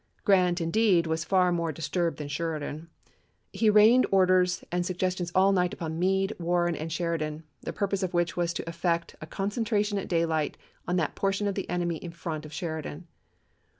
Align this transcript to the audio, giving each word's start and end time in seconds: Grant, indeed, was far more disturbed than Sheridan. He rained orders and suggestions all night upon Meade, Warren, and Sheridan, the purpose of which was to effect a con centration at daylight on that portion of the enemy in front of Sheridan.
Grant, 0.23 0.59
indeed, 0.59 1.05
was 1.05 1.23
far 1.23 1.51
more 1.51 1.71
disturbed 1.71 2.17
than 2.17 2.27
Sheridan. 2.27 2.89
He 3.53 3.69
rained 3.69 4.07
orders 4.09 4.63
and 4.71 4.83
suggestions 4.83 5.31
all 5.35 5.51
night 5.51 5.75
upon 5.75 5.99
Meade, 5.99 6.33
Warren, 6.39 6.75
and 6.75 6.91
Sheridan, 6.91 7.43
the 7.61 7.71
purpose 7.71 8.01
of 8.01 8.11
which 8.11 8.35
was 8.35 8.51
to 8.53 8.67
effect 8.67 9.15
a 9.21 9.27
con 9.27 9.51
centration 9.51 9.99
at 10.01 10.07
daylight 10.09 10.57
on 10.87 10.95
that 10.95 11.13
portion 11.13 11.45
of 11.47 11.53
the 11.53 11.69
enemy 11.69 11.97
in 11.97 12.13
front 12.13 12.47
of 12.47 12.51
Sheridan. 12.51 13.09